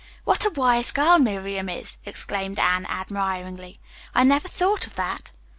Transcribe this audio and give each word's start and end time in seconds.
"What 0.23 0.43
a 0.45 0.49
wise 0.49 0.91
girl 0.91 1.19
Miriam 1.19 1.69
is!" 1.69 1.99
exclaimed 2.05 2.59
Anne 2.59 2.87
admiringly. 2.87 3.79
"I 4.15 4.23
never 4.23 4.47
thought 4.47 4.87
of 4.87 4.95
that." 4.95 5.29